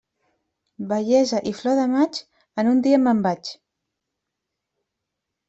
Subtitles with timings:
[0.93, 2.17] Bellesa i flor de maig,
[2.63, 3.53] en un dia me'n vaig.